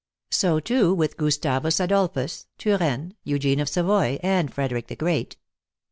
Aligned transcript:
So, 0.31 0.59
too, 0.59 0.95
with 0.95 1.15
Gustavus 1.15 1.79
Adolphus, 1.79 2.47
Turenne, 2.57 3.13
Eugene 3.23 3.59
of 3.59 3.69
Savoy, 3.69 4.17
and 4.23 4.51
Frederick 4.51 4.87
the 4.87 4.95
Great. 4.95 5.37